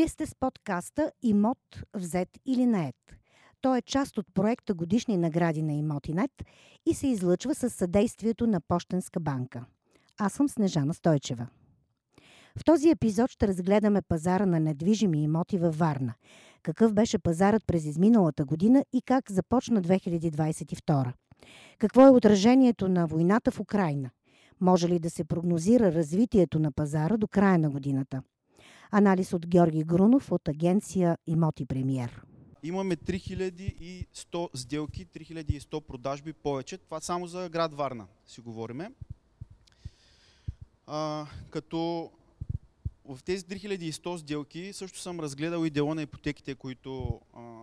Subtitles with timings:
[0.00, 1.58] Вие сте с подкаста Имот
[1.94, 2.96] взет или наед.
[3.60, 6.30] Той е част от проекта Годишни награди на Имотинет
[6.86, 9.64] и се излъчва с съдействието на Пощенска банка.
[10.18, 11.46] Аз съм Снежана Стойчева.
[12.58, 16.14] В този епизод ще разгледаме пазара на недвижими имоти във Варна.
[16.62, 21.12] Какъв беше пазарът през изминалата година и как започна 2022.
[21.78, 24.10] Какво е отражението на войната в Украина?
[24.60, 28.22] Може ли да се прогнозира развитието на пазара до края на годината?
[28.92, 32.22] Анализ от Георги Грунов от агенция Имоти Премьер.
[32.62, 36.78] Имаме 3100 сделки, 3100 продажби повече.
[36.78, 38.92] Това само за град Варна си говориме.
[40.86, 42.10] А, като
[43.04, 47.62] в тези 3100 сделки също съм разгледал и дело на ипотеките, които а,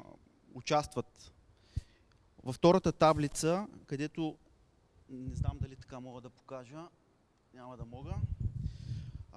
[0.54, 1.34] участват.
[2.44, 4.38] Във втората таблица, където
[5.10, 6.88] не знам дали така мога да покажа,
[7.54, 8.14] няма да мога.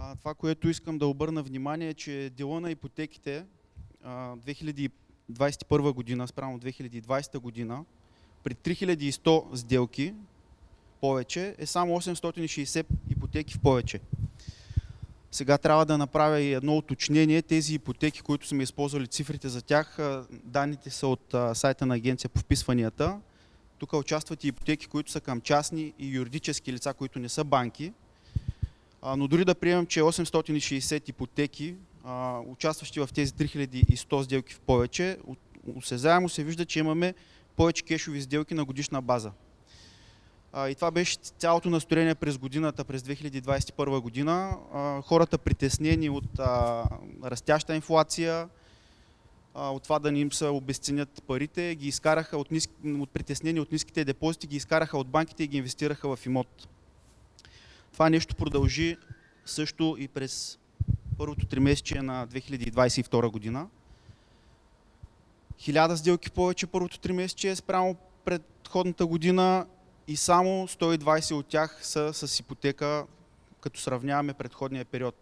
[0.02, 3.44] А, това, което искам да обърна внимание е, че дела на ипотеките
[4.04, 7.84] а, 2021 година спрямо 2020 година
[8.44, 10.14] при 3100 сделки
[11.00, 14.00] повече е само 860 ипотеки в повече.
[15.30, 17.42] Сега трябва да направя и едно уточнение.
[17.42, 19.98] Тези ипотеки, които сме използвали цифрите за тях,
[20.30, 23.20] данните са от сайта на агенция по вписванията.
[23.78, 27.92] Тук участват и ипотеки, които са към частни и юридически лица, които не са банки.
[29.16, 31.74] Но дори да приемем, че 860 ипотеки,
[32.46, 35.18] участващи в тези 3100 сделки в повече,
[35.76, 37.14] осезаемо се вижда, че имаме
[37.56, 39.32] повече кешови сделки на годишна база.
[40.68, 44.56] И това беше цялото настроение през годината, през 2021 година.
[45.04, 46.38] Хората притеснени от
[47.24, 48.48] растяща инфлация,
[49.54, 53.72] от това да не им се обесценят парите, ги изкараха от, ниски, от притеснени от
[53.72, 56.68] ниските депозити, ги изкараха от банките и ги инвестираха в имот.
[57.92, 58.96] Това нещо продължи
[59.46, 60.58] също и през
[61.18, 63.68] първото тримесечие на 2022 година.
[65.58, 69.66] Хиляда сделки повече първото тримесечие спрямо предходната година
[70.08, 73.06] и само 120 от тях са с ипотека,
[73.60, 75.14] като сравняваме предходния период.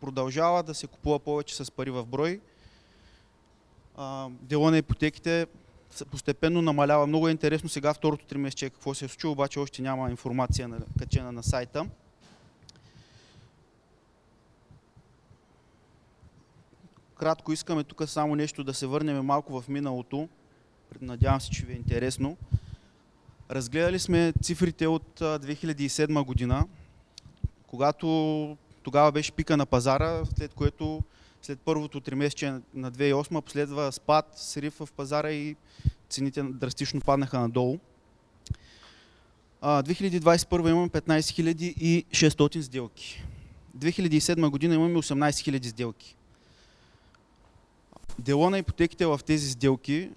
[0.00, 2.40] Продължава да се купува повече с пари в брой.
[4.30, 5.46] Дело на ипотеките
[6.10, 7.06] постепенно намалява.
[7.06, 10.68] Много е интересно сега второто три месече какво се е случило, обаче още няма информация
[10.68, 11.86] на, качена на сайта.
[17.22, 20.28] Кратко искаме тук само нещо да се върнем малко в миналото.
[21.00, 22.36] Надявам се, че ви е интересно.
[23.50, 26.66] Разгледали сме цифрите от 2007 година,
[27.66, 31.02] когато тогава беше пика на пазара, след което
[31.42, 35.56] след първото тримесечие на 2008 последва спад, срив в пазара и
[36.08, 37.78] цените драстично паднаха надолу.
[39.62, 43.24] 2021 имаме 15 600 сделки.
[43.78, 46.16] 2007 година имаме 18 000 сделки.
[48.18, 50.10] Дело на ипотеките в тези сделки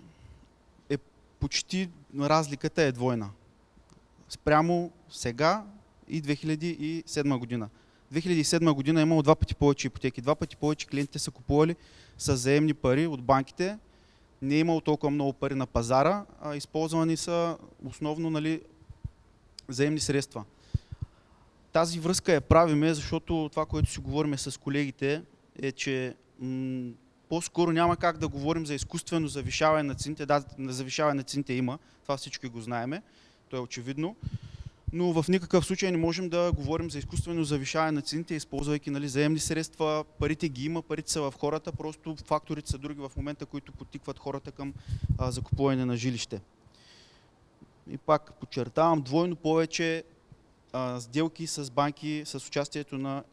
[0.90, 0.98] е
[1.40, 1.90] почти
[2.20, 3.30] разликата е двойна.
[4.30, 5.64] Спрямо сега
[6.08, 7.70] и 2007 година.
[8.14, 10.22] 2007 година е имало два пъти повече ипотеки.
[10.22, 11.76] Два пъти повече клиентите са купували
[12.18, 13.78] с заемни пари от банките.
[14.42, 18.62] Не е имало толкова много пари на пазара, а използвани са основно нали,
[19.70, 20.44] заемни средства.
[21.72, 25.22] Тази връзка я правиме, защото това, което си говорим с колегите,
[25.62, 26.16] е, че
[27.36, 30.26] по-скоро няма как да говорим за изкуствено завишаване на цените.
[30.26, 33.02] Да, на завишаване на цените има, това всички го знаеме,
[33.50, 34.16] то е очевидно.
[34.94, 39.08] Но в никакъв случай не можем да говорим за изкуствено завишаване на цените, използвайки нали,
[39.08, 40.06] заемни средства.
[40.20, 44.20] Парите ги има, парите са в хората, просто факторите са други в момента, които потикват
[44.20, 44.74] хората към
[45.18, 46.42] а, закупуване на жилище.
[47.90, 50.04] И пак подчертавам, двойно повече
[50.74, 53.24] а, сделки с банки с участието на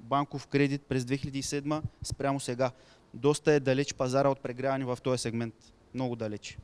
[0.00, 2.70] банков кредит през 2007 спрямо сега
[3.16, 5.54] доста е далеч пазара от прегряване в този сегмент.
[5.94, 6.58] Много далеч.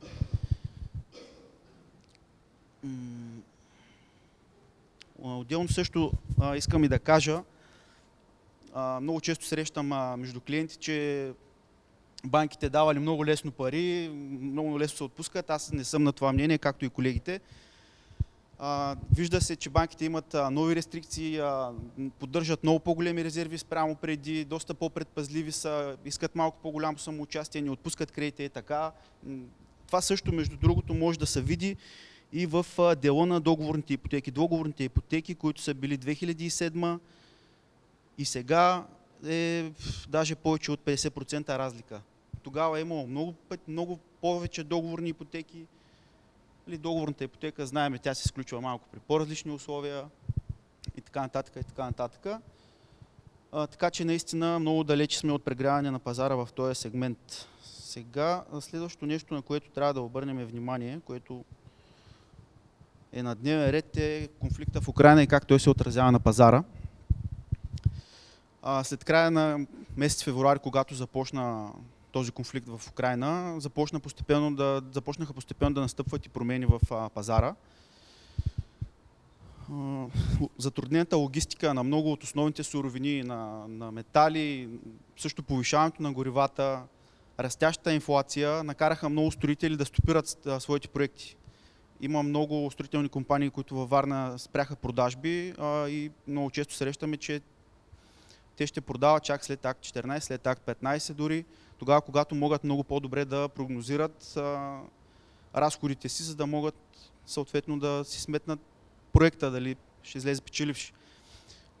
[5.21, 6.11] Отделно също
[6.41, 7.43] а, искам и да кажа,
[8.73, 11.31] а, много често срещам а, между клиенти, че
[12.25, 14.09] банките давали много лесно пари,
[14.41, 15.49] много лесно се отпускат.
[15.49, 17.39] Аз не съм на това мнение, както и колегите.
[19.15, 21.41] Вижда се, че банките имат нови рестрикции,
[22.19, 28.11] поддържат много по-големи резерви спрямо преди, доста по-предпазливи са, искат малко по-голямо самоучастие, не отпускат
[28.11, 28.91] кредити и така.
[29.87, 31.77] Това също, между другото, може да се види
[32.33, 34.31] и в а, дело на договорните ипотеки.
[34.31, 36.99] Договорните ипотеки, които са били 2007
[38.17, 38.85] и сега
[39.27, 39.71] е
[40.09, 42.01] даже повече от 50% разлика.
[42.43, 43.33] Тогава е имало много,
[43.67, 45.65] много повече договорни ипотеки,
[46.67, 50.05] Нали, договорната ипотека, знаем, тя се изключва малко при по-различни условия
[50.97, 52.41] и така нататък и така нататък.
[53.51, 57.47] А, така че наистина много далече сме от прегряване на пазара в този сегмент.
[57.63, 61.45] Сега следващото нещо, на което трябва да обърнем внимание, което
[63.13, 66.63] е на дневен ред е конфликта в Украина и как той се отразява на пазара.
[68.61, 69.67] А, след края на
[69.97, 71.71] месец февруари, когато започна
[72.13, 77.09] този конфликт в Украина, започна постепенно да, започнаха постепенно да настъпват и промени в а,
[77.09, 77.55] пазара.
[80.57, 84.69] Затруднената логистика на много от основните суровини, на, на метали,
[85.17, 86.83] също повишаването на горивата,
[87.39, 91.35] растящата инфлация накараха много строители да стопират своите проекти.
[92.01, 97.41] Има много строителни компании, които във Варна спряха продажби а, и много често срещаме, че
[98.55, 101.45] те ще продават чак след акт 14, след акт 15 дори,
[101.83, 104.79] тогава когато могат много по-добре да прогнозират а,
[105.55, 106.75] разходите си, за да могат
[107.25, 108.59] съответно да си сметнат
[109.13, 110.93] проекта, дали ще излезе печеливши.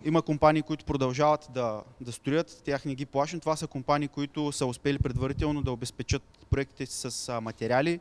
[0.05, 3.39] Има компании, които продължават да, да строят, тях не ги плашим.
[3.39, 7.99] Това са компании, които са успели предварително да обезпечат проектите си с а, материали,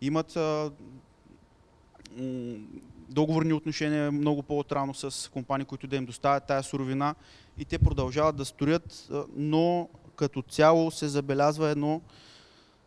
[0.00, 0.70] имат а,
[3.08, 7.14] договорни отношения много по-отрано с компании, които да им доставят тая суровина
[7.58, 12.00] и те продължават да строят, но като цяло се забелязва едно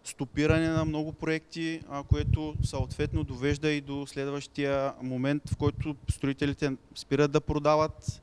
[0.04, 7.31] стопиране на много проекти, което съответно довежда и до следващия момент, в който строителите спират
[7.31, 8.22] да продават,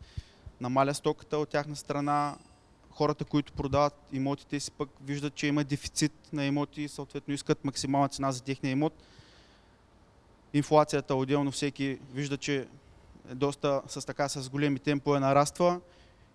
[0.60, 2.36] намаля стоката от тяхна страна,
[2.90, 7.64] хората, които продават имотите си пък виждат, че има дефицит на имоти и съответно искат
[7.64, 8.92] максимална цена за техния имот.
[10.54, 12.66] Инфлацията отделно всеки вижда, че
[13.30, 15.80] е доста с така с големи темпове нараства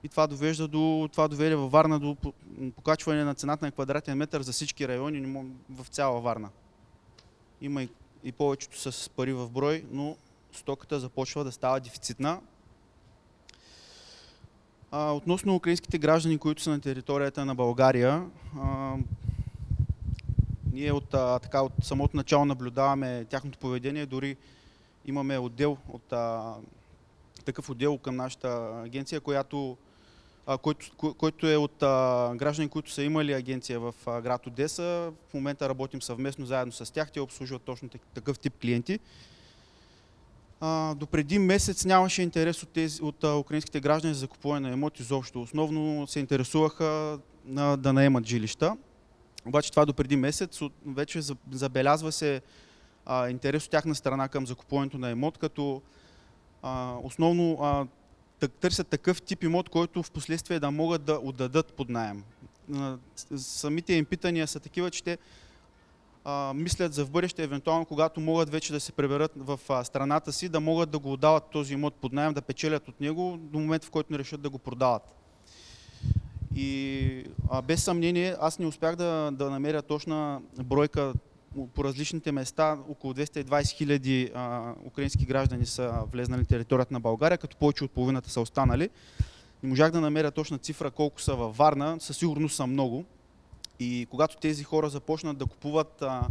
[0.03, 2.17] и това довежда до, това доведе във Варна до
[2.75, 6.49] покачване на цената на квадратен метър за всички райони в цяла Варна.
[7.61, 7.89] Има и,
[8.23, 10.17] и повечето с пари в брой, но
[10.53, 12.41] стоката започва да става дефицитна.
[14.91, 18.25] А, относно украинските граждани, които са на територията на България,
[18.59, 18.95] а,
[20.73, 24.38] ние от, а, така, от самото начало наблюдаваме тяхното поведение, дори
[25.05, 26.53] имаме отдел от а,
[27.45, 29.77] такъв отдел към нашата агенция, която,
[30.61, 35.11] който, който е от а, граждани, които са имали агенция в а, град Одеса.
[35.29, 37.11] В момента работим съвместно заедно с тях.
[37.11, 38.99] Те обслужват точно такъв тип клиенти.
[40.59, 44.73] А, до преди месец нямаше интерес от, тези, от а, украинските граждани за закупуване на
[44.73, 45.41] имоти изобщо.
[45.41, 48.77] Основно се интересуваха на, да наемат жилища.
[49.45, 51.21] Обаче това до преди месец вече
[51.51, 52.41] забелязва се
[53.05, 55.81] а, интерес от тяхна страна към закупуването на имот, като
[56.61, 57.88] а, основно а,
[58.39, 62.23] търсят такъв тип имот, който в последствие да могат да отдадат под найем.
[63.37, 65.17] Самите им питания са такива, че те
[66.25, 70.33] а, мислят за в бъдеще, евентуално когато могат вече да се преберат в а, страната
[70.33, 73.59] си, да могат да го отдават този имот под найем, да печелят от него до
[73.59, 75.03] момента, в който не решат да го продават.
[76.55, 81.13] И а, без съмнение, аз не успях да, да намеря точна бройка
[81.75, 82.77] по различните места.
[82.89, 84.31] Около 220 хиляди
[84.85, 88.89] украински граждани са влезнали на територията на България, като повече от половината са останали.
[89.63, 93.05] Не можах да намеря точна цифра колко са във Варна, със сигурност са много.
[93.79, 96.27] И когато тези хора започнат да купуват а,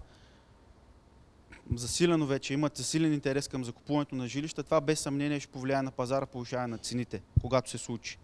[1.74, 5.90] засилено вече, имат засилен интерес към закупуването на жилища, това без съмнение ще повлияе на
[5.90, 8.18] пазара, повишаване на цените, когато се случи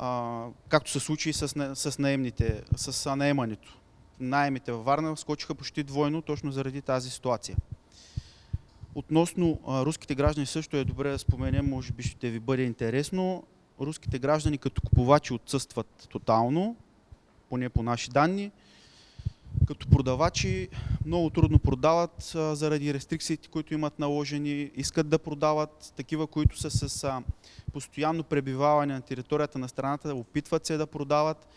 [0.00, 3.79] а, както се случи и с, с наемните, с наемането.
[4.20, 7.56] Найемите във Варна скочиха почти двойно, точно заради тази ситуация.
[8.94, 13.44] Относно а, руските граждани също е добре да споменем, може би ще ви бъде интересно.
[13.80, 16.76] Руските граждани като купувачи отсъстват тотално,
[17.48, 18.50] поне по наши данни.
[19.66, 20.68] Като продавачи
[21.06, 24.70] много трудно продават а, заради рестрикциите, които имат наложени.
[24.76, 27.22] Искат да продават такива, които са с а,
[27.72, 31.48] постоянно пребиваване на територията на страната, опитват се да продават,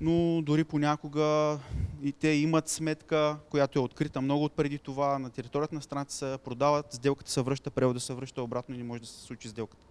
[0.00, 1.58] но дори понякога
[2.02, 6.12] и те имат сметка, която е открита много от преди това, на територията на страната
[6.12, 9.48] се продават, сделката се връща, превода се връща обратно и не може да се случи
[9.48, 9.84] сделката.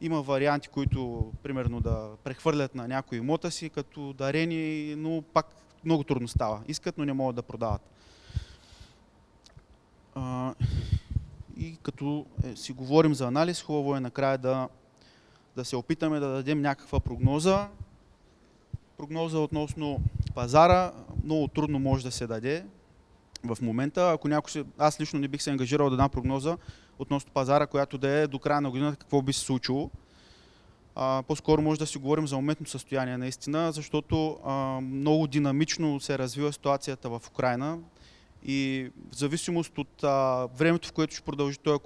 [0.00, 5.46] Има варианти, които примерно да прехвърлят на някой имота си като дарени, но пак
[5.84, 6.62] много трудно става.
[6.68, 7.82] Искат, но не могат да продават.
[11.56, 14.68] И като е, си говорим за анализ, хубаво е накрая да,
[15.56, 17.68] да се опитаме да дадем някаква прогноза.
[18.98, 20.00] Прогноза относно
[20.34, 20.92] пазара
[21.24, 22.64] много трудно може да се даде
[23.44, 24.10] в момента.
[24.10, 26.56] Ако някой се, аз лично не бих се ангажирал да дам прогноза
[26.98, 29.90] относно пазара, която да е до края на годината какво би се случило.
[30.94, 36.18] А, по-скоро може да си говорим за моментно състояние наистина, защото а, много динамично се
[36.18, 37.78] развива ситуацията в Украина
[38.44, 41.78] И в зависимост от а, времето, в което ще продължи това,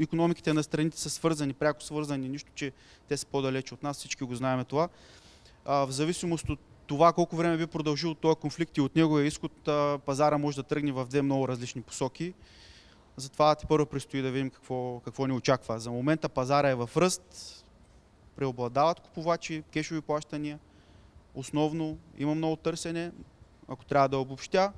[0.00, 2.72] економиките на страните са свързани, пряко свързани, нищо, че
[3.08, 4.88] те са по-далече от нас, всички го знаем това.
[5.64, 9.52] А, в зависимост от това колко време би продължил този конфликт и от неговия изход,
[10.06, 12.34] пазара може да тръгне в две много различни посоки.
[13.16, 15.80] Затова ти първо предстои да видим какво, какво ни очаква.
[15.80, 17.56] За момента пазара е в ръст,
[18.36, 20.58] преобладават купувачи, кешови плащания.
[21.34, 23.12] Основно има много търсене,
[23.68, 24.72] ако трябва да обобщя,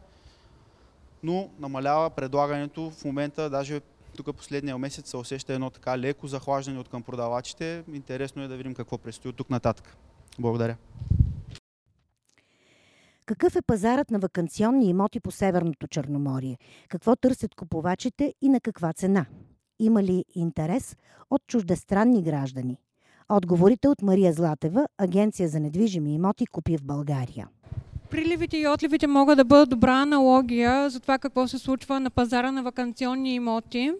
[1.22, 3.80] но намалява предлагането в момента, даже
[4.16, 7.84] тук последния месец се усеща едно така леко захлаждане от към продавачите.
[7.92, 9.96] Интересно е да видим какво предстои от тук нататък.
[10.38, 10.76] Благодаря.
[13.26, 16.58] Какъв е пазарът на вакансионни имоти по Северното Черноморие?
[16.88, 19.26] Какво търсят купувачите и на каква цена?
[19.78, 20.96] Има ли интерес
[21.30, 22.78] от чуждестранни граждани?
[23.28, 27.48] Отговорите от Мария Златева, Агенция за недвижими имоти Купи в България.
[28.10, 32.52] Приливите и отливите могат да бъдат добра аналогия за това какво се случва на пазара
[32.52, 33.92] на вакансионни имоти.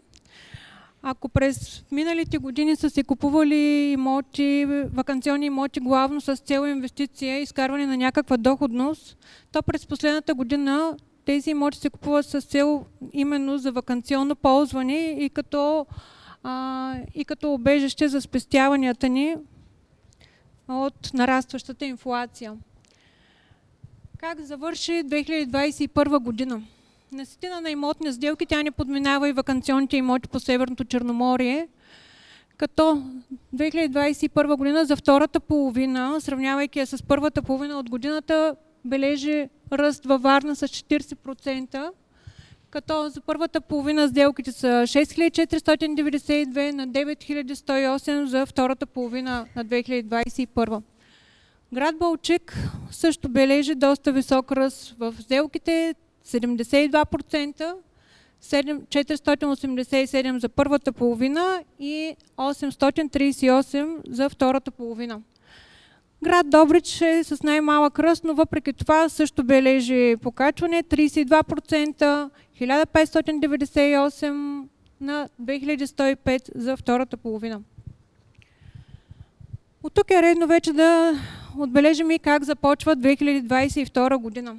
[1.05, 7.43] Ако през миналите години са се купували имоти, вакансионни имоти главно с цел инвестиция и
[7.43, 9.19] изкарване на някаква доходност,
[9.53, 15.31] то през последната година тези имоти се купуват с цел именно за вакансионно ползване и
[15.31, 15.87] като,
[16.43, 19.37] а, и като обежище за спестяванията ни
[20.69, 22.57] от нарастващата инфлация.
[24.19, 26.63] Как завърши 2021 година?
[27.13, 31.69] Насетина на имотни сделки тя не подминава и вакансионните имоти по Северното Черноморие,
[32.57, 33.03] като
[33.57, 40.23] 2021 година за втората половина, сравнявайки я с първата половина от годината, бележи ръст във
[40.23, 41.91] Варна с 40%,
[42.71, 50.83] като за първата половина сделките са 6492 на 9108 за втората половина на 2021.
[51.75, 52.57] Град Балчик
[52.91, 55.95] също бележи доста висок ръст в сделките,
[56.27, 57.75] 72%,
[58.43, 65.21] 487 за първата половина и 838 за втората половина.
[66.25, 74.65] Град Добрич е с най-малък ръст, но въпреки това също бележи покачване 32%, 1598
[75.01, 77.61] на 2105 за втората половина.
[79.83, 81.15] От тук е редно вече да
[81.59, 84.57] отбележим и как започва 2022 година.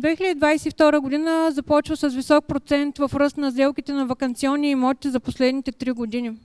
[0.00, 5.72] 2022 година започва с висок процент в ръст на сделките на вакансионни имоти за последните
[5.72, 6.36] 3 години.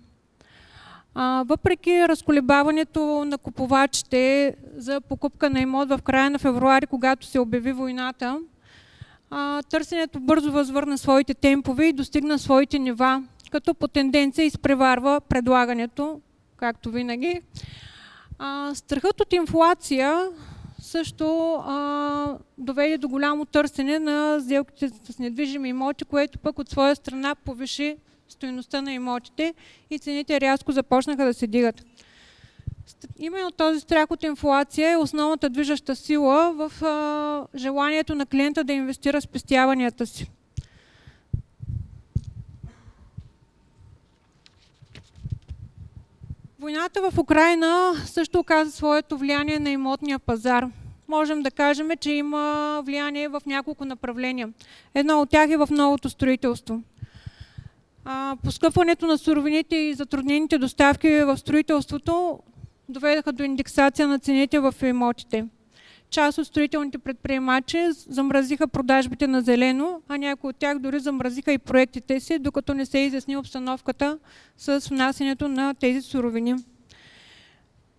[1.45, 7.71] Въпреки разколебаването на купувачите за покупка на имот в края на февруари, когато се обяви
[7.71, 8.39] войната,
[9.69, 16.19] търсенето бързо възвърна своите темпове и достигна своите нива, като по тенденция изпреварва предлагането,
[16.57, 17.41] както винаги.
[18.74, 20.27] Страхът от инфлация
[20.86, 26.96] също а, доведе до голямо търсене на сделките с недвижими имоти, което пък от своя
[26.96, 29.54] страна повиши стоеността на имотите
[29.89, 31.86] и цените рязко започнаха да се дигат.
[33.20, 38.74] Именно този страх от инфлация е основната движеща сила в а, желанието на клиента да
[38.74, 40.32] инвестира спестяванията си.
[46.65, 50.67] Войната в Украина също оказа своето влияние на имотния пазар.
[51.07, 54.50] Можем да кажем, че има влияние в няколко направления.
[54.93, 56.81] Едно от тях е в новото строителство.
[58.43, 62.39] Поскъпването на суровините и затруднените доставки в строителството
[62.89, 65.45] доведаха до индексация на цените в имотите.
[66.15, 71.57] Част от строителните предприемачи замразиха продажбите на зелено, а някои от тях дори замразиха и
[71.57, 74.19] проектите си, докато не се изясни обстановката
[74.57, 76.55] с внасянето на тези суровини.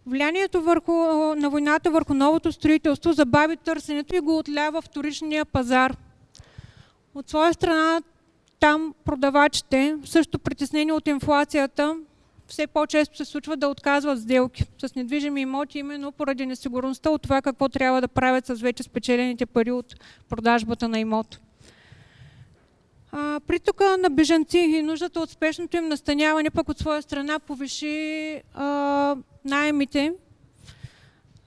[0.07, 0.93] Влиянието върху,
[1.37, 5.97] на войната върху новото строителство забави търсенето и го отлява вторичния пазар.
[7.15, 8.01] От своя страна
[8.61, 11.97] там продавачите, също притеснени от инфлацията,
[12.49, 17.43] все по-често се случва да отказват сделки с недвижими имоти, именно поради несигурността от това
[17.43, 19.95] какво трябва да правят с вече спечелените пари от
[20.29, 21.41] продажбата на имот.
[23.13, 28.43] А, притока на бежанци и нуждата от спешното им настаняване пък от своя страна повиши
[28.55, 30.13] а, найемите,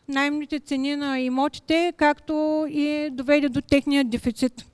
[0.07, 4.65] найемните цени на имотите, както и доведе до техния дефицит.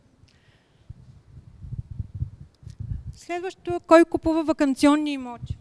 [3.13, 5.57] Следващото, кой купува вакансионни имоти?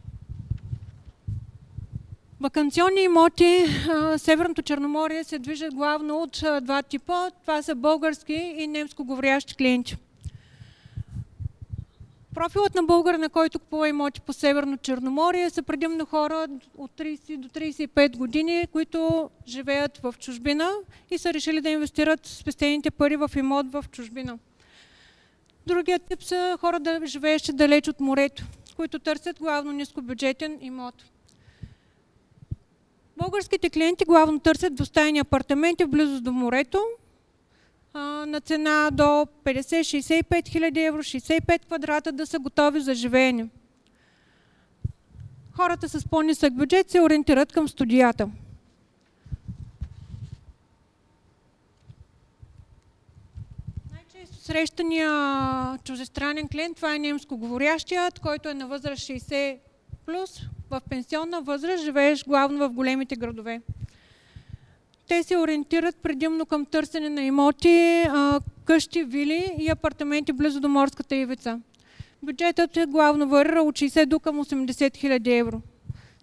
[2.45, 7.31] Вакансионни имоти в Северното Черноморие се движат главно от два типа.
[7.31, 9.97] Това са български и немско говорящи клиенти.
[12.35, 16.47] Профилът на българ, на който купува имоти по Северно Черноморие, са предимно хора
[16.79, 20.71] от 30 до 35 години, които живеят в чужбина
[21.11, 24.39] и са решили да инвестират спестените пари в имот в чужбина.
[25.67, 28.45] Другият тип са хора живеещи далеч от морето,
[28.77, 30.95] които търсят главно нискобюджетен имот.
[33.17, 36.85] Българските клиенти главно търсят двустайни апартаменти в близост до морето
[38.27, 43.49] на цена до 50-65 хиляди евро, 65 квадрата да са готови за живеене.
[45.53, 48.31] Хората с по-нисък бюджет се ориентират към студията.
[54.41, 55.09] Срещания
[55.85, 59.59] чужестранен клиент, това е немско говорящият, който е на възраст 60
[60.07, 60.41] плюс,
[60.75, 63.61] в пенсионна възраст, живееш главно в големите градове.
[65.09, 68.05] Те се ориентират предимно към търсене на имоти,
[68.65, 71.61] къщи, вили и апартаменти близо до морската ивица.
[72.23, 75.61] Бюджетът е главно варира от 60 до към 80 хиляди евро.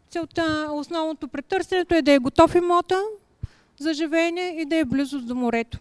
[0.10, 3.02] Целта, основното претърсенето е да е готов имота
[3.80, 5.80] за живеене и да е близост до морето.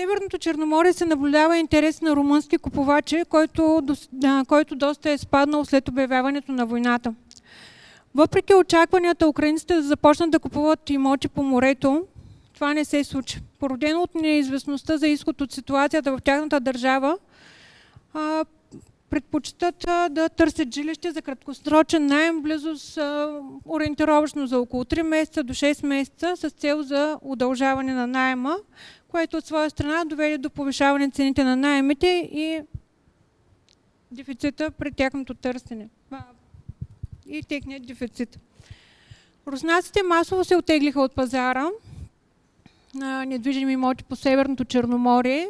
[0.00, 3.82] Северното Черноморие се наблюдава интерес на румънски купувачи, който,
[4.48, 7.14] който доста е спаднал след обявяването на войната.
[8.14, 12.04] Въпреки очакванията украинците да започнат да купуват имоти по морето,
[12.54, 13.40] това не се случи.
[13.58, 17.18] Породено от неизвестността за изход от ситуацията в тяхната държава,
[19.10, 19.76] предпочитат
[20.10, 23.02] да търсят жилище за краткосрочен найем, близо с
[23.68, 28.56] ориентировъчно за около 3 месеца до 6 месеца с цел за удължаване на найема,
[29.10, 32.60] което от своя страна доведе до повишаване цените на найемите и
[34.10, 35.88] дефицита при тяхното търсене
[37.26, 38.38] и техният дефицит.
[39.46, 41.68] Руснаците масово се отеглиха от пазара
[42.94, 45.48] на недвижими имоти по Северното Черноморие.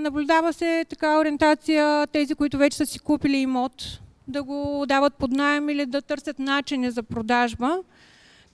[0.00, 5.30] Наблюдава се така ориентация тези, които вече са си купили имот, да го дават под
[5.30, 7.78] найем или да търсят начини за продажба.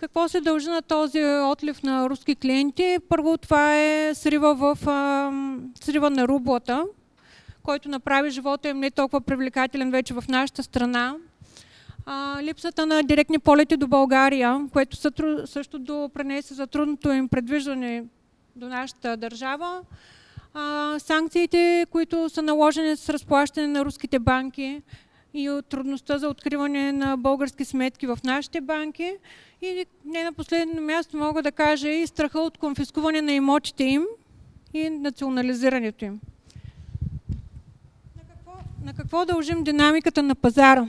[0.05, 2.99] Какво се дължи на този отлив на руски клиенти?
[3.09, 4.79] Първо това е срива, в,
[5.81, 6.85] срива на рублата,
[7.63, 11.17] който направи живота им не толкова привлекателен вече в нашата страна
[12.07, 14.97] а, липсата на директни полети до България, което
[15.47, 18.05] също допренесе за трудното им предвиждане
[18.57, 19.81] до нашата държава.
[20.55, 24.83] А, санкциите, които са наложени с разплащане на руските банки
[25.35, 29.17] и от трудността за откриване на български сметки в нашите банки.
[29.63, 34.05] И не на последно място мога да кажа и страха от конфискуване на имотите им
[34.75, 36.21] и национализирането им.
[38.17, 38.53] На какво,
[38.85, 40.87] на какво дължим динамиката на пазара?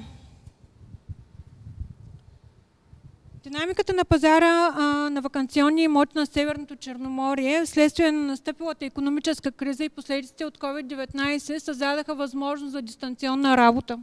[3.43, 9.84] Динамиката на пазара а, на вакансионни имоти на Северното Черноморие вследствие на настъпилата економическа криза
[9.84, 13.99] и последиците от COVID-19 създадаха възможност за дистанционна работа.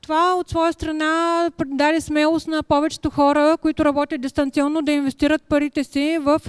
[0.00, 5.84] Това от своя страна даде смелост на повечето хора, които работят дистанционно, да инвестират парите
[5.84, 6.40] си в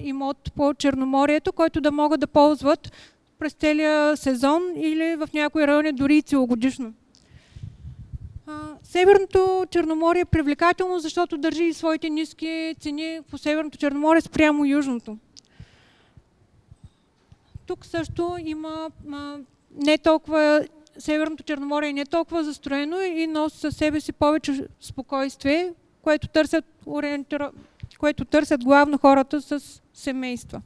[0.00, 2.92] имот по Черноморието, който да могат да ползват
[3.38, 6.92] през целия сезон или в някои райони дори и целогодишно.
[8.82, 15.18] Северното Черноморие е привлекателно, защото държи и своите ниски цени по Северното Черноморие спрямо Южното.
[17.66, 18.90] Тук също има
[19.74, 20.64] не толкова
[21.00, 26.64] Северното Черноморие не е толкова застроено и носи със себе си повече спокойствие, което търсят,
[26.86, 27.50] ориентира...
[27.98, 30.62] което търсят главно хората с семейства.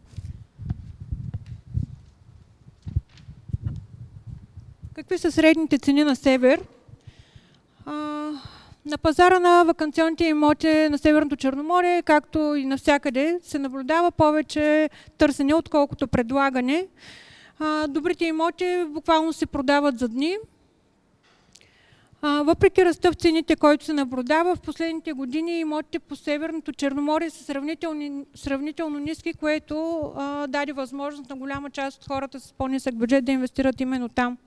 [4.95, 6.61] Какви са средните цени на север?
[8.87, 15.55] на пазара на вакансионните имоти на Северното Черноморие, както и навсякъде, се наблюдава повече търсене,
[15.55, 16.87] отколкото предлагане.
[17.89, 20.37] Добрите имоти буквално се продават за дни.
[22.23, 27.45] въпреки ръста в цените, който се наблюдава, в последните години имотите по Северното Черноморие са
[27.45, 30.13] сравнително, сравнително ниски, което
[30.49, 34.39] даде възможност на голяма част от хората с по-нисък бюджет да инвестират именно там.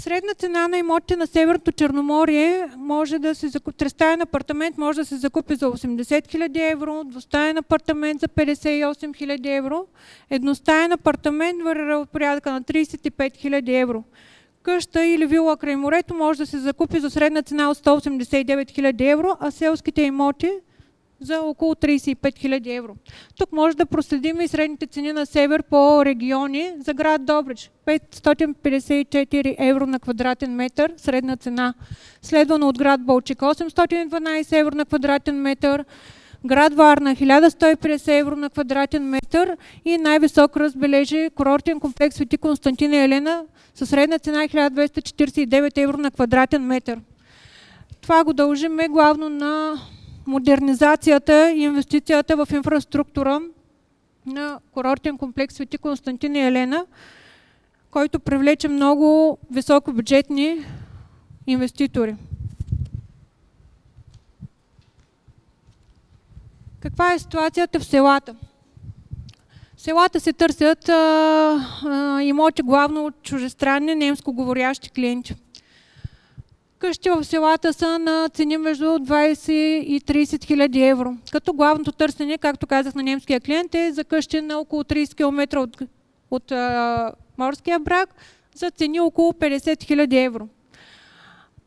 [0.00, 5.04] Средна цена на имотите на Северното Черноморие може да се закупи, трестаен апартамент може да
[5.04, 9.86] се закупи за 80 000 евро, двустаен апартамент за 58 000 евро,
[10.30, 14.04] едностаен апартамент варира от порядъка на 35 000 евро.
[14.62, 19.12] Къща или вила край морето може да се закупи за средна цена от 189 000
[19.12, 20.50] евро, а селските имоти
[21.20, 22.94] за около 35 000 евро.
[23.38, 27.70] Тук може да проследим и средните цени на север по региони за град Добрич.
[27.86, 31.74] 554 евро на квадратен метър, средна цена.
[32.22, 35.84] Следвано от град Болчик 812 евро на квадратен метър,
[36.46, 43.44] град Варна 1150 евро на квадратен метър и най-висок разбележи курортен комплекс Свети Константина Елена
[43.74, 47.00] със средна цена 1249 евро на квадратен метър.
[48.00, 49.74] Това го дължиме главно на
[50.26, 53.40] модернизацията и инвестицията в инфраструктура
[54.26, 56.86] на курортен комплекс Свети Константин и Елена,
[57.90, 60.64] който привлече много високобюджетни
[61.46, 62.16] инвеститори.
[66.80, 68.34] Каква е ситуацията в селата?
[69.76, 70.94] В селата се търсят а,
[71.84, 75.34] а, имоти главно от чужестранни немско говорящи клиенти.
[76.80, 81.16] Къщи в селата са на цени между 20 и 30 хиляди евро.
[81.32, 85.60] Като главното търсене, както казах на немския клиент, е за къщи на около 30 км
[85.60, 85.82] от,
[86.30, 88.14] от а, морския брак
[88.54, 90.48] за цени около 50 хиляди евро.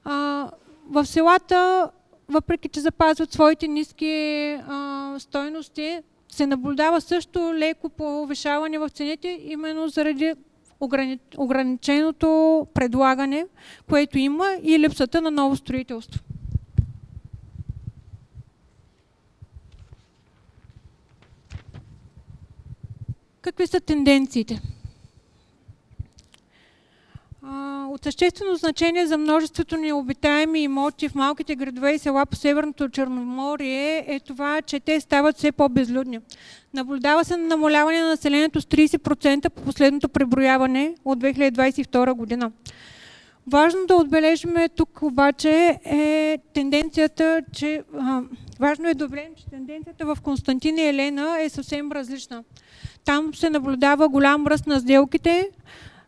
[0.04, 0.49] А,
[0.89, 1.89] в селата,
[2.30, 5.99] въпреки че запазват своите ниски а, стойности,
[6.30, 10.34] се наблюдава също леко повишаване в цените, именно заради
[11.38, 13.46] ограниченото предлагане,
[13.89, 16.24] което има и липсата на ново строителство.
[23.41, 24.62] Какви са тенденциите?
[27.89, 34.06] От съществено значение за множеството необитаеми имоти в малките градове и села по Северното Черноморие
[34.08, 36.19] е това, че те стават все по-безлюдни.
[36.73, 42.51] Наблюдава се на намаляване на населението с 30% по последното преброяване от 2022 година.
[43.47, 48.21] Важно да отбележим тук обаче е тенденцията, че а,
[48.60, 52.43] важно е да отбележим, че тенденцията в Константин и Елена е съвсем различна.
[53.06, 55.49] Там се наблюдава голям ръст на сделките,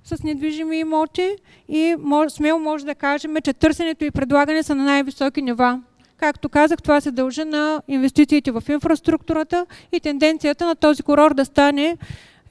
[0.05, 1.35] с недвижими имоти
[1.69, 1.95] и
[2.29, 5.81] смело може да кажем, че търсенето и предлагане са на най-високи нива.
[6.17, 11.45] Както казах, това се дължи на инвестициите в инфраструктурата и тенденцията на този курорт да
[11.45, 11.97] стане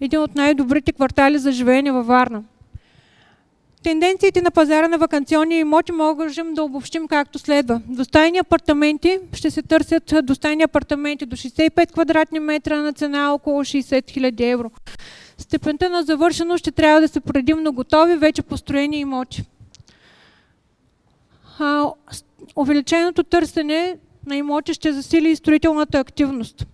[0.00, 2.44] един от най-добрите квартали за живеене във Варна.
[3.82, 7.80] Тенденциите на пазара на вакансионни имоти можем да обобщим както следва.
[7.88, 14.02] Достайни апартаменти ще се търсят достайни апартаменти до 65 квадратни метра на цена около 60
[14.02, 14.70] 000 евро
[15.38, 19.44] степента на завършеност ще трябва да са предимно готови, вече построени имоти.
[21.58, 21.90] А,
[22.56, 26.66] увеличеното търсене на имоти ще засили и строителната активност.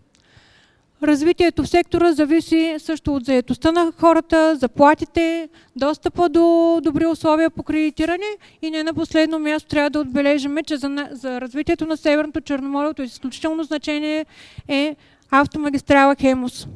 [1.02, 7.62] Развитието в сектора зависи също от заетостта на хората, заплатите, достъпа до добри условия по
[7.62, 12.40] кредитиране и не на последно място трябва да отбележим, че за, за развитието на Северното
[12.40, 14.26] Черноморието изключително значение
[14.68, 14.96] е
[15.30, 16.66] автомагистрала Хемус.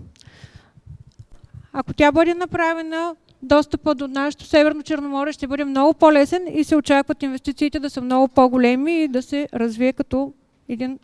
[1.76, 6.76] Ако тя бъде направена, достъпа до нашето Северно Черноморие ще бъде много по-лесен и се
[6.76, 10.32] очакват инвестициите да са много по-големи и да се развие като
[10.68, 10.98] един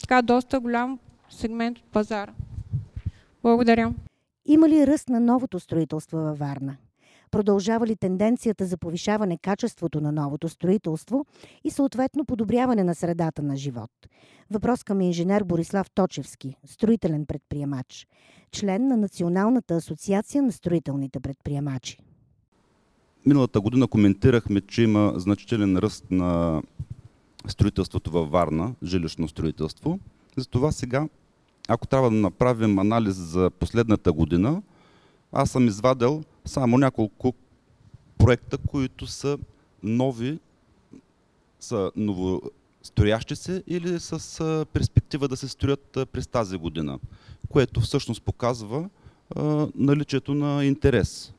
[0.00, 0.98] така доста голям
[1.28, 2.32] сегмент от пазара.
[3.42, 3.94] Благодаря.
[4.46, 6.76] Има ли ръст на новото строителство във Варна?
[7.30, 11.26] Продължава ли тенденцията за повишаване качеството на новото строителство
[11.64, 13.90] и съответно подобряване на средата на живот?
[14.50, 18.06] Въпрос към инженер Борислав Точевски, строителен предприемач,
[18.52, 21.98] член на Националната асоциация на строителните предприемачи.
[23.26, 26.62] Миналата година коментирахме, че има значителен ръст на
[27.46, 29.98] строителството във Варна, жилищно строителство.
[30.36, 31.08] Затова сега,
[31.68, 34.62] ако трябва да направим анализ за последната година,
[35.32, 37.34] аз съм извадил само няколко
[38.18, 39.38] проекта, които са
[39.82, 40.38] нови,
[41.60, 46.98] са новостроящи се или с перспектива да се строят през тази година,
[47.48, 48.88] което всъщност показва
[49.74, 51.32] наличието на интерес,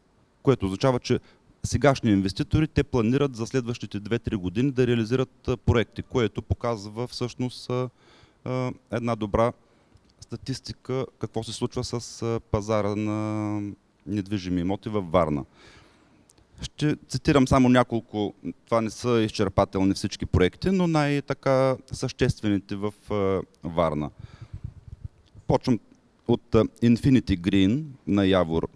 [0.43, 1.19] което означава, че
[1.63, 7.71] сегашни инвеститори те планират за следващите 2-3 години да реализират проекти, което показва всъщност
[8.91, 9.53] една добра
[10.21, 13.61] статистика какво се случва с пазара на
[14.07, 15.45] недвижими имоти във Варна.
[16.61, 18.33] Ще цитирам само няколко,
[18.65, 22.93] това не са изчерпателни всички проекти, но най-така съществените в
[23.63, 24.09] Варна.
[25.47, 25.79] Почвам
[26.27, 26.51] от
[26.83, 28.67] Infinity Green на Явор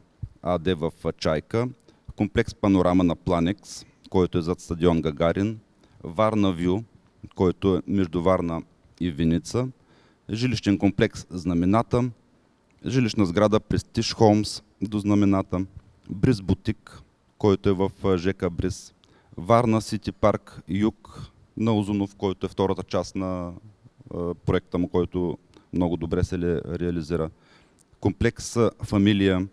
[0.41, 1.67] АД в Чайка,
[2.15, 5.59] комплекс Панорама на Планекс, който е зад стадион Гагарин,
[6.03, 6.83] Варна Вю,
[7.35, 8.61] който е между Варна
[8.99, 9.67] и Виница,
[10.29, 12.09] жилищен комплекс Знамената,
[12.85, 15.65] жилищна сграда Престиж Холмс до знамената,
[16.09, 17.01] Бриз Бутик,
[17.37, 18.93] който е в ЖК Бриз,
[19.37, 23.53] Варна Сити Парк Юг на Озунов, който е втората част на
[24.45, 25.37] проекта му, който
[25.73, 27.29] много добре се реализира.
[27.99, 29.47] Комплекс Фамилия,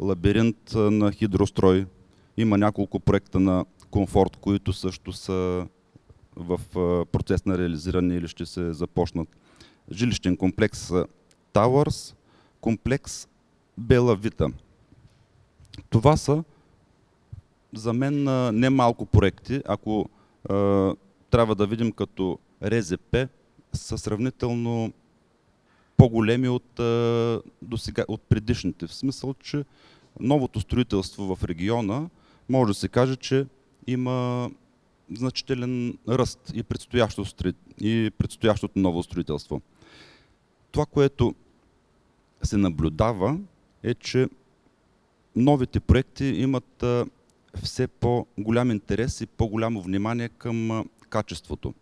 [0.00, 1.86] лабиринт на хидрострой.
[2.36, 5.66] Има няколко проекта на комфорт, които също са
[6.36, 6.60] в
[7.12, 9.28] процес на реализиране или ще се започнат.
[9.92, 10.92] Жилищен комплекс
[11.54, 12.14] Towers,
[12.60, 13.28] комплекс
[13.78, 14.48] Бела Вита.
[15.90, 16.44] Това са
[17.74, 18.24] за мен
[18.58, 19.62] немалко проекти.
[19.66, 20.08] Ако
[21.30, 23.16] трябва да видим като РЗП
[23.72, 24.92] са сравнително
[25.96, 26.80] по-големи от,
[27.62, 28.86] досега, от предишните.
[28.86, 29.64] В смисъл, че
[30.20, 32.08] новото строителство в региона
[32.48, 33.46] може да се каже, че
[33.86, 34.50] има
[35.14, 37.24] значителен ръст и, предстоящо,
[37.80, 39.60] и предстоящото ново строителство.
[40.70, 41.34] Това, което
[42.42, 43.38] се наблюдава
[43.82, 44.28] е, че
[45.36, 46.84] новите проекти имат
[47.62, 51.74] все по-голям интерес и по-голямо внимание към качеството.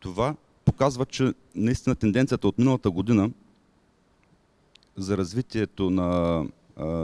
[0.00, 3.30] Това показва, че наистина тенденцията от миналата година
[4.96, 6.42] за развитието на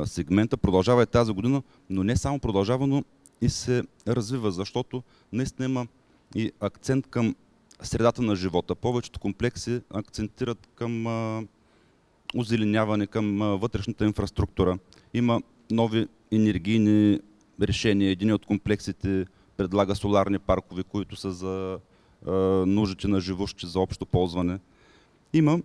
[0.06, 3.04] сегмента продължава и тази година, но не само продължава, но
[3.40, 5.86] и се развива, защото наистина има
[6.34, 7.34] и акцент към
[7.82, 8.74] средата на живота.
[8.74, 11.06] Повечето комплекси акцентират към
[12.34, 14.78] озеленяване, към вътрешната инфраструктура.
[15.14, 17.20] Има нови енергийни
[17.62, 18.10] решения.
[18.10, 21.78] Един от комплексите предлага соларни паркове, които са за
[22.66, 24.58] нуждите на живущи за общо ползване.
[25.32, 25.60] Има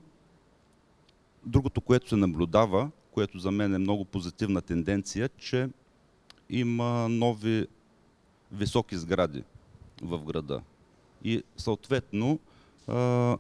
[1.45, 5.69] другото, което се наблюдава, което за мен е много позитивна тенденция, че
[6.49, 7.67] има нови
[8.51, 9.43] високи сгради
[10.01, 10.62] в града.
[11.26, 12.40] И съответно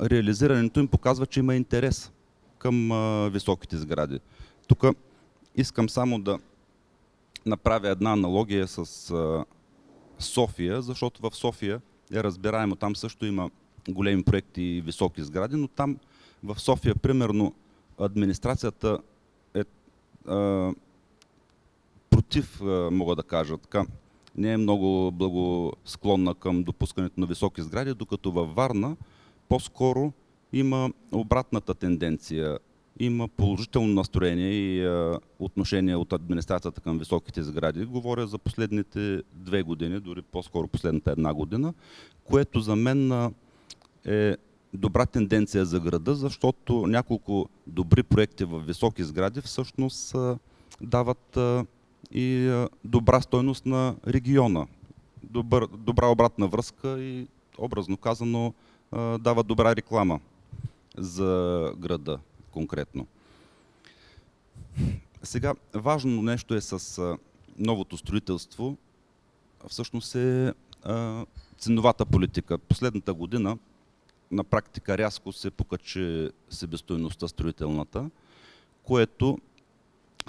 [0.01, 2.11] реализирането им показва, че има интерес
[2.57, 2.89] към
[3.33, 4.19] високите сгради.
[4.67, 4.83] Тук
[5.55, 6.39] искам само да
[7.45, 9.45] направя една аналогия с
[10.19, 11.81] София, защото в София
[12.13, 13.49] е разбираемо, там също има
[13.89, 15.97] големи проекти и високи сгради, но там
[16.43, 17.53] в София, примерно,
[17.99, 18.99] администрацията
[19.53, 19.63] е
[20.27, 20.73] а,
[22.09, 23.85] против, мога да кажа така,
[24.37, 28.95] не е много благосклонна към допускането на високи сгради, докато във Варна
[29.49, 30.13] по-скоро
[30.53, 32.57] има обратната тенденция.
[32.99, 37.85] Има положително настроение и а, отношение от администрацията към високите сгради.
[37.85, 41.73] Говоря за последните две години, дори по-скоро последната една година,
[42.23, 43.31] което за мен
[44.05, 44.35] е
[44.73, 50.15] добра тенденция за града, защото няколко добри проекти в високи сгради всъщност
[50.81, 51.37] дават
[52.11, 54.67] и добра стойност на региона.
[55.23, 58.53] Добър, добра обратна връзка и образно казано
[59.19, 60.19] дава добра реклама
[60.97, 62.19] за града
[62.51, 63.07] конкретно.
[65.23, 67.17] Сега, важно нещо е с
[67.59, 68.77] новото строителство,
[69.67, 70.53] всъщност е
[71.57, 72.57] ценовата политика.
[72.57, 73.57] Последната година
[74.31, 78.09] на практика рязко се покачи себестойността строителната,
[78.83, 79.37] което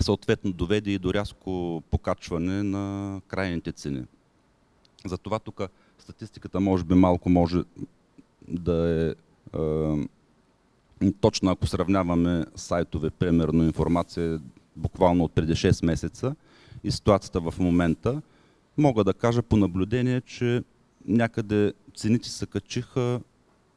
[0.03, 4.05] съответно доведе и до рязко покачване на крайните цени.
[5.07, 5.63] Затова тук
[5.99, 7.63] статистиката може би малко може
[8.49, 9.15] да е,
[11.07, 14.41] е точно ако сравняваме сайтове, примерно информация
[14.77, 16.35] буквално от преди 6 месеца
[16.85, 18.23] и ситуацията в момента,
[18.79, 20.63] мога да кажа по наблюдение, че
[21.07, 23.21] някъде цените се качиха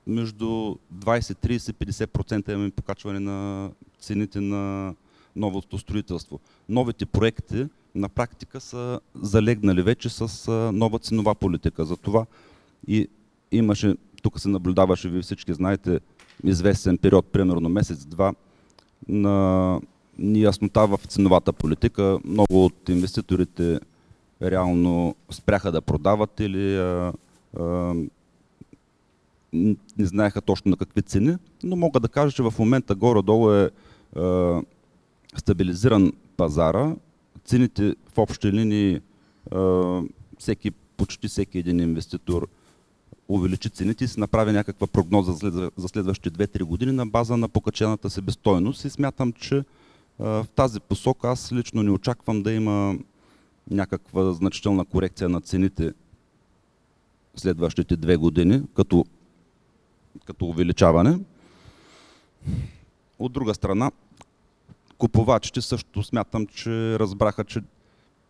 [0.08, 4.93] между 20, 30, 50% имаме покачване на цените на
[5.39, 6.39] новото строителство.
[6.69, 11.86] Новите проекти на практика са залегнали вече с нова ценова политика.
[11.86, 12.25] Затова
[12.88, 13.08] и
[13.52, 15.99] имаше, тук се наблюдаваше, вие всички знаете,
[16.43, 18.34] известен период, примерно месец-два,
[19.08, 19.80] на
[20.19, 22.19] неяснота в ценовата политика.
[22.25, 23.80] Много от инвеститорите
[24.41, 27.13] реално спряха да продават или а,
[27.60, 27.93] а,
[29.54, 33.69] не знаеха точно на какви цени, но мога да кажа, че в момента горе-долу е
[34.15, 34.62] а,
[35.36, 36.96] стабилизиран пазара.
[37.46, 39.02] Цените в общи линии
[40.39, 42.48] всеки, почти всеки един инвеститор
[43.30, 45.32] увеличи цените и се направи някаква прогноза
[45.78, 49.63] за следващите 2-3 години на база на покачената себестойност и смятам, че
[50.20, 52.98] в тази посока аз лично не очаквам да има
[53.72, 55.94] някаква значителна корекция на цените
[57.36, 59.06] следващите две години, като,
[60.26, 61.20] като увеличаване.
[63.20, 63.92] От друга страна,
[64.99, 67.62] купувачите също смятам, че разбраха, че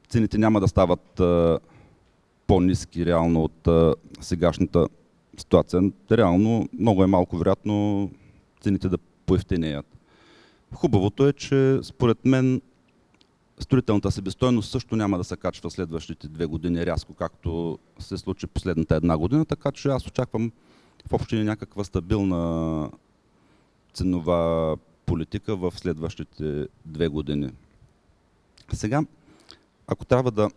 [0.10, 1.21] цените няма да стават
[2.47, 3.67] по-низки реално от
[4.21, 4.88] сегашната
[5.38, 5.91] ситуация.
[6.12, 8.10] Реално много е малко вероятно
[8.62, 9.86] цените да поевтенеят.
[10.73, 12.62] Хубавото е, че според мен
[13.60, 18.95] строителната себестойност също няма да се качва следващите две години рязко, както се случи последната
[18.95, 20.51] една година, така че аз очаквам
[21.08, 22.91] в общини някаква стабилна
[23.93, 24.75] ценова
[25.10, 27.50] политика в следващите две години.
[28.74, 29.04] Сега,
[29.88, 30.50] ако трябва да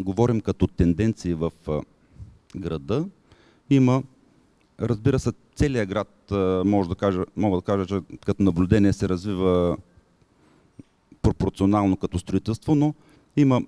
[0.00, 1.52] говорим като тенденции в
[2.56, 3.06] града,
[3.70, 4.02] има,
[4.80, 6.32] разбира се, целият град,
[6.64, 9.76] може да кажа, мога да кажа, че като наблюдение се развива
[11.22, 12.94] пропорционално като строителство, но
[13.36, 13.62] има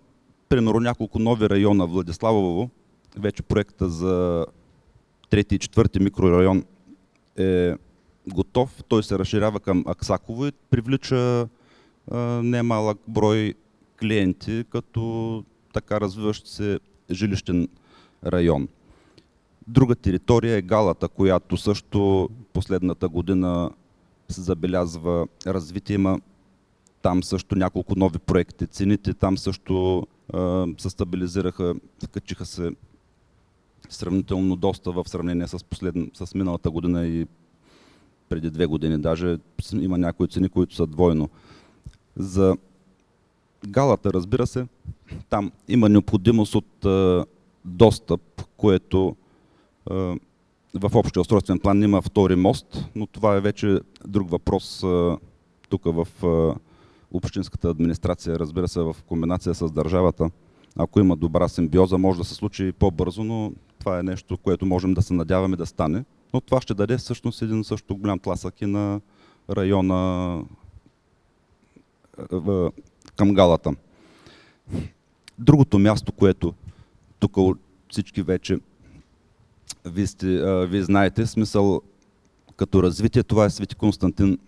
[0.49, 2.71] примерно няколко нови района, Владиславово,
[3.17, 4.47] вече проекта за
[5.31, 6.65] трети и четвърти микрорайон
[7.37, 7.75] е
[8.29, 8.85] готов.
[8.89, 11.49] Той се разширява към Аксаково и привлича
[12.43, 13.55] немалък брой
[14.01, 17.69] клиенти, като така развиващ се жилищен
[18.27, 18.69] район.
[19.69, 23.71] Друга територия е Галата, която също последната година
[24.29, 25.95] се забелязва развитие.
[25.95, 26.21] Има
[27.03, 28.67] там също няколко нови проекти.
[28.67, 31.75] Цените там също а, се стабилизираха,
[32.13, 32.71] качиха се
[33.89, 35.95] сравнително доста в сравнение с, послед...
[36.15, 37.27] с миналата година и
[38.29, 38.99] преди две години.
[38.99, 39.39] Даже
[39.73, 41.29] има някои цени, които са двойно.
[42.17, 42.57] За
[43.69, 44.67] галата, разбира се,
[45.31, 47.25] там има необходимост от а,
[47.65, 48.21] достъп,
[48.57, 49.17] което
[49.91, 49.95] а,
[50.75, 54.85] в общия устройствен план има втори мост, но това е вече друг въпрос
[55.69, 56.07] тук в
[57.13, 60.31] общинската администрация, разбира се, в комбинация с държавата.
[60.77, 64.95] Ако има добра симбиоза, може да се случи по-бързо, но това е нещо, което можем
[64.95, 66.05] да се надяваме да стане.
[66.35, 69.01] Но това ще даде всъщност един също голям тласък и на
[69.51, 70.43] района
[73.17, 73.75] към галата.
[75.39, 76.55] Другото място, което
[77.19, 77.37] тук
[77.91, 78.59] всички вече
[79.85, 81.83] вие, сте, а, вие знаете, смисъл
[82.57, 84.39] като развитие, това е Свети Константин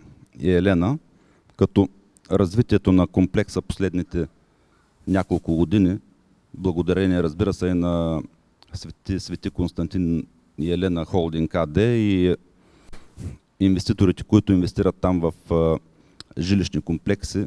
[0.41, 0.99] и Елена,
[1.57, 1.89] като
[2.31, 4.29] развитието на комплекса последните
[5.07, 5.99] няколко години,
[6.55, 8.23] благодарение, разбира се, и на
[8.73, 10.27] Свети, Свети Константин
[10.61, 12.37] Елена Холдинг АД и
[13.61, 15.79] инвеститорите, които инвестират там в а,
[16.39, 17.47] жилищни комплекси,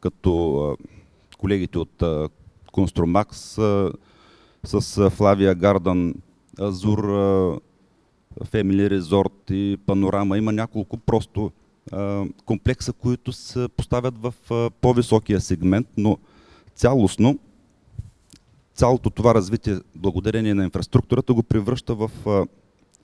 [0.00, 0.76] като а,
[1.38, 2.28] колегите от а,
[2.72, 3.58] Констромакс
[4.64, 6.14] с Флавия Гардан,
[6.60, 7.04] Азур,
[8.44, 10.38] Фемили Резорт и Панорама.
[10.38, 11.52] Има няколко просто
[12.44, 14.34] комплекса, които се поставят в
[14.80, 16.18] по-високия сегмент, но
[16.74, 17.38] цялостно
[18.74, 22.10] цялото това развитие, благодарение на инфраструктурата, го превръща в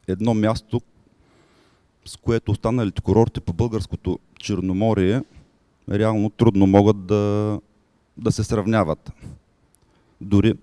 [0.08, 0.80] едно място,
[2.04, 5.22] с което останалите курорти по българското Черноморие
[5.90, 7.58] реално трудно могат да,
[8.16, 9.12] да се сравняват.
[10.20, 10.54] Дори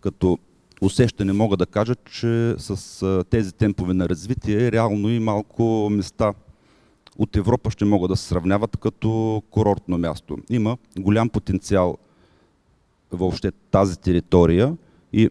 [0.00, 0.38] като
[0.80, 6.34] усещане мога да кажа, че с тези темпове на развитие реално и малко места
[7.18, 10.38] от Европа ще могат да се сравняват като курортно място.
[10.50, 11.98] Има голям потенциал
[13.12, 14.76] въобще тази територия
[15.12, 15.30] и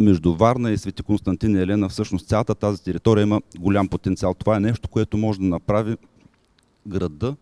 [0.00, 4.34] между Варна и Свети Константин и Елена, всъщност цялата тази територия има голям потенциал.
[4.34, 5.96] Това е нещо, което може да направи
[6.86, 7.36] града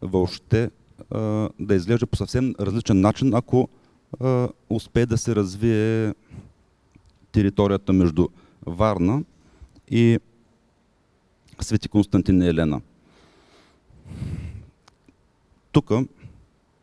[0.00, 0.70] въобще
[1.60, 3.68] да изглежда по съвсем различен начин, ако
[4.70, 6.14] успее да се развие
[7.32, 8.28] територията между
[8.66, 9.24] Варна
[9.90, 10.18] и
[11.60, 12.80] Свети Константин и Елена.
[15.72, 15.90] Тук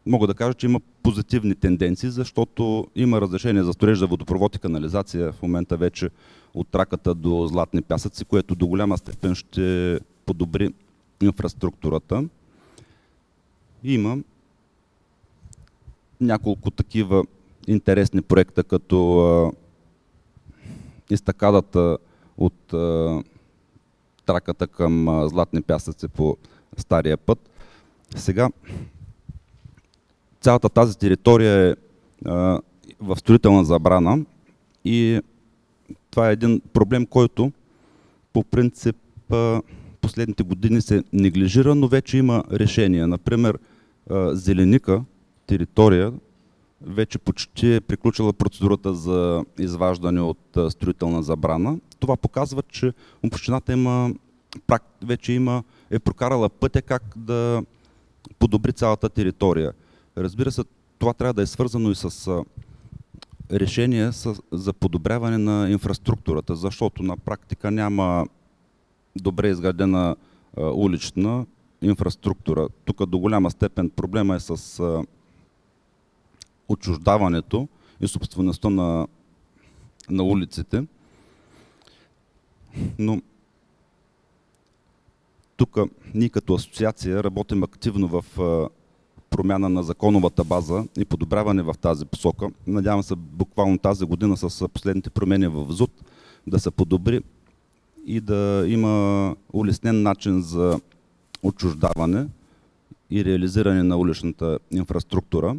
[0.05, 4.59] мога да кажа, че има позитивни тенденции, защото има разрешение за строеж за водопровод и
[4.59, 6.09] канализация в момента вече
[6.53, 10.73] от траката до Златни пясъци, което до голяма степен ще подобри
[11.21, 12.23] инфраструктурата.
[13.83, 14.17] Има
[16.21, 17.23] няколко такива
[17.67, 19.53] интересни проекта, като
[21.09, 21.97] изтакадата
[22.37, 22.73] от
[24.25, 26.37] траката към Златни пясъци по
[26.77, 27.49] стария път.
[28.15, 28.49] Сега
[30.41, 31.75] цялата тази територия е
[32.25, 32.59] а,
[32.99, 34.25] в строителна забрана
[34.85, 35.21] и
[36.11, 37.51] това е един проблем, който
[38.33, 38.95] по принцип
[39.31, 39.61] а,
[40.01, 43.07] последните години се неглижира, но вече има решения.
[43.07, 43.59] Например,
[44.09, 45.03] а, Зеленика,
[45.47, 46.13] територия,
[46.81, 51.79] вече почти е приключила процедурата за изваждане от строителна забрана.
[51.99, 54.13] Това показва, че общината има,
[55.03, 57.63] вече има, е прокарала пътя как да
[58.39, 59.73] подобри цялата територия.
[60.17, 60.63] Разбира се,
[60.99, 62.43] това трябва да е свързано и с
[63.51, 64.11] решение
[64.51, 68.27] за подобряване на инфраструктурата, защото на практика няма
[69.15, 70.15] добре изградена
[70.57, 71.45] улична
[71.81, 72.69] инфраструктура.
[72.85, 75.03] Тук до голяма степен проблема е с
[76.67, 77.67] отчуждаването
[78.01, 79.07] и собствеността на,
[80.09, 80.83] на улиците.
[82.99, 83.21] Но
[85.57, 85.77] тук
[86.13, 88.39] ние като асоциация работим активно в
[89.31, 92.47] промяна на законовата база и подобряване в тази посока.
[92.67, 95.91] Надявам се буквално тази година с последните промени в ЗУД
[96.47, 97.21] да се подобри
[98.05, 100.79] и да има улеснен начин за
[101.43, 102.27] отчуждаване
[103.11, 105.55] и реализиране на уличната инфраструктура.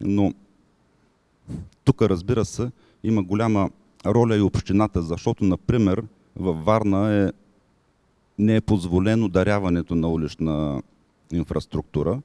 [0.00, 0.34] Но
[1.84, 2.70] тук, разбира се,
[3.04, 3.70] има голяма
[4.06, 6.04] роля и общината, защото, например,
[6.36, 7.32] във Варна е,
[8.38, 10.82] не е позволено даряването на улична
[11.32, 12.20] инфраструктура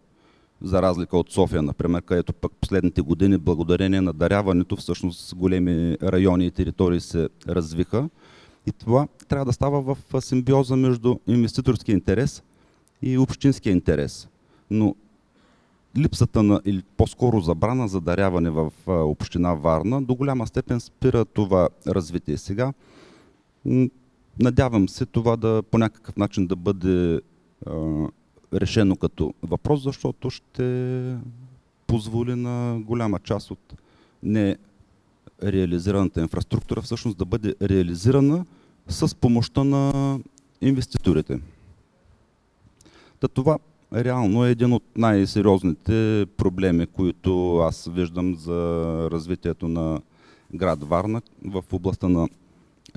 [0.64, 6.45] за разлика от София, например, където пък последните години, благодарение на даряването, всъщност големи райони
[6.45, 8.09] и територии се развиха.
[8.68, 12.43] И това трябва да става в симбиоза между инвеститорския интерес
[13.01, 14.28] и общинския интерес.
[14.72, 14.95] Но
[15.97, 21.70] липсата на, или по-скоро забрана за даряване в община Варна до голяма степен спира това
[21.88, 22.38] развитие.
[22.38, 22.74] Сега
[24.39, 27.22] надявам се това да по някакъв начин да бъде
[28.54, 31.16] решено като въпрос, защото ще
[31.88, 33.74] позволи на голяма част от
[34.24, 34.58] не
[35.43, 38.45] реализираната инфраструктура всъщност да бъде реализирана
[38.88, 40.20] с помощта на
[40.62, 41.39] инвеститорите.
[43.20, 43.58] Та това
[43.93, 48.54] реално е един от най-сериозните проблеми, които аз виждам за
[49.12, 50.01] развитието на
[50.56, 52.28] град Варна в областта на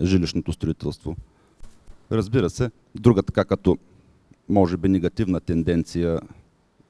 [0.02, 1.16] жилищното строителство.
[2.12, 3.78] Разбира се, друга така като
[4.48, 6.20] може би негативна тенденция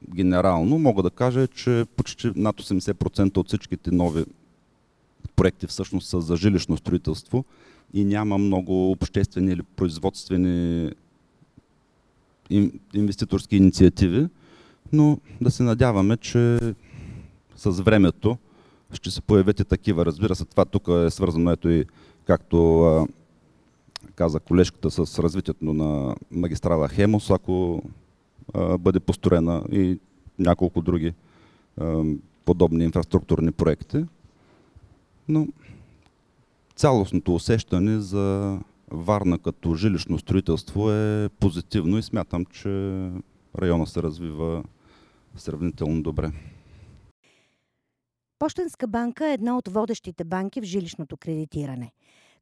[0.09, 4.25] генерално, мога да кажа, че почти над 80% от всичките нови
[5.35, 7.45] проекти всъщност са за жилищно строителство
[7.93, 10.91] и няма много обществени или производствени
[12.93, 14.27] инвеститорски инициативи,
[14.93, 16.59] но да се надяваме, че
[17.55, 18.37] с времето
[18.93, 20.05] ще се появят и такива.
[20.05, 21.85] Разбира се, това тук е свързано ето и
[22.25, 23.07] както
[24.15, 27.83] каза колежката с развитието на магистрала Хемос, ако
[28.53, 29.99] а, бъде построена и
[30.39, 31.13] няколко други
[31.77, 32.03] а,
[32.45, 34.05] подобни инфраструктурни проекти.
[35.27, 35.47] Но
[36.75, 38.59] цялостното усещане за
[38.91, 42.69] Варна като жилищно строителство е позитивно и смятам, че
[43.57, 44.63] района се развива
[45.35, 46.31] сравнително добре.
[48.39, 51.91] Пощенска банка е една от водещите банки в жилищното кредитиране.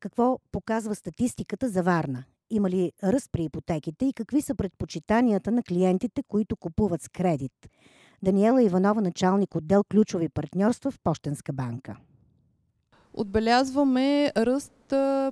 [0.05, 2.23] Какво показва статистиката за Варна?
[2.49, 7.69] Има ли ръст при ипотеките и какви са предпочитанията на клиентите, които купуват с кредит?
[8.23, 11.97] Даниела Иванова, началник отдел ключови партньорства в Пощенска банка.
[13.13, 14.73] Отбелязваме ръст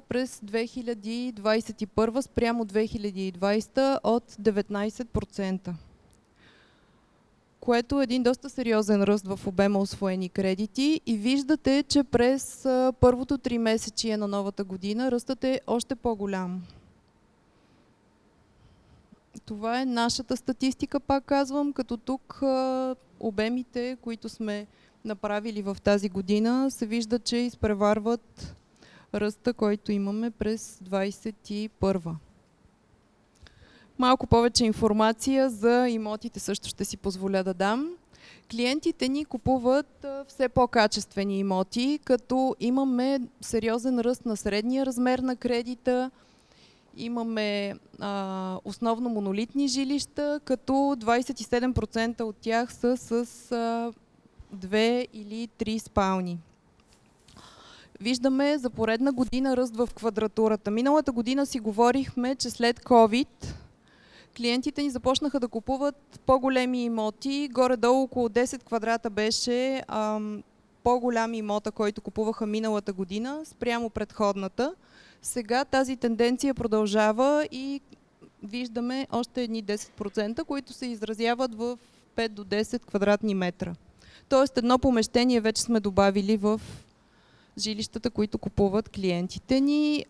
[0.09, 5.73] през 2021 спрямо 2020 от 19%,
[7.63, 12.67] което е един доста сериозен ръст в обема освоени кредити и виждате, че през
[12.99, 16.63] първото три месечие на новата година ръстът е още по-голям.
[19.45, 22.41] Това е нашата статистика, пак казвам, като тук
[23.19, 24.67] обемите, които сме
[25.05, 28.55] направили в тази година, се вижда, че изпреварват
[29.13, 32.15] ръста, който имаме през 2021.
[33.99, 37.89] Малко повече информация за имотите също ще си позволя да дам.
[38.51, 46.11] Клиентите ни купуват все по-качествени имоти, като имаме сериозен ръст на средния размер на кредита,
[46.97, 53.93] имаме а, основно монолитни жилища, като 27% от тях са с а,
[54.51, 56.39] две или три спални.
[58.01, 60.71] Виждаме за поредна година ръст в квадратурата.
[60.71, 63.27] Миналата година си говорихме, че след COVID
[64.37, 67.49] клиентите ни започнаха да купуват по-големи имоти.
[67.51, 69.83] Горе-долу около 10 квадрата беше
[70.83, 74.75] по-голям имота, който купуваха миналата година, спрямо предходната.
[75.21, 77.81] Сега тази тенденция продължава и
[78.43, 81.77] виждаме още едни 10%, които се изразяват в
[82.15, 83.75] 5 до 10 квадратни метра.
[84.29, 86.61] Тоест едно помещение вече сме добавили в
[87.57, 90.05] жилищата, които купуват клиентите ни.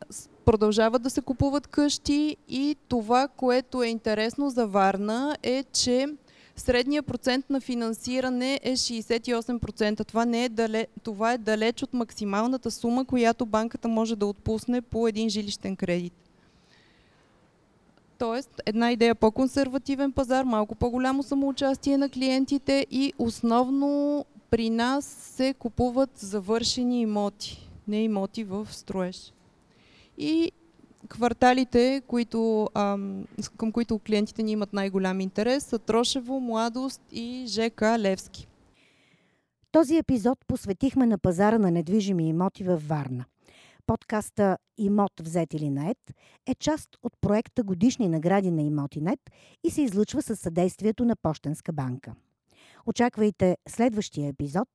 [0.45, 6.07] Продължават да се купуват къщи и това, което е интересно за Варна е, че
[6.55, 10.07] средния процент на финансиране е 68%.
[10.07, 14.81] Това, не е далеч, това е далеч от максималната сума, която банката може да отпусне
[14.81, 16.13] по един жилищен кредит.
[18.17, 25.53] Тоест, една идея по-консервативен пазар, малко по-голямо самоучастие на клиентите и основно при нас се
[25.53, 29.33] купуват завършени имоти, не имоти в строеж.
[30.17, 30.51] И
[31.09, 33.25] кварталите, които, ам,
[33.57, 38.47] към които клиентите ни имат най-голям интерес са Трошево, Младост и ЖК Левски.
[39.71, 43.25] Този епизод посветихме на пазара на недвижими имоти във Варна.
[43.87, 45.97] Подкаста Имот взет или наед
[46.47, 49.19] е част от проекта Годишни награди на Имотинет
[49.63, 52.15] и се излъчва със съдействието на Пощенска банка.
[52.85, 54.67] Очаквайте следващия епизод,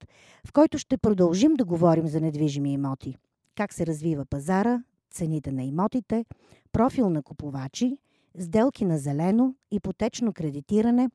[0.47, 3.17] в който ще продължим да говорим за недвижими имоти.
[3.55, 6.25] Как се развива пазара, цените на имотите,
[6.73, 7.99] профил на купувачи,
[8.39, 11.11] сделки на зелено, ипотечно кредитиране,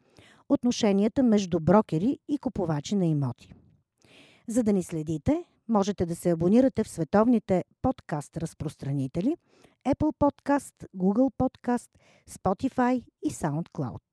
[0.50, 3.54] отношенията между брокери и купувачи на имоти.
[4.48, 9.36] За да ни следите, можете да се абонирате в световните подкаст разпространители
[9.86, 11.90] Apple Podcast, Google Podcast,
[12.30, 14.13] Spotify и SoundCloud.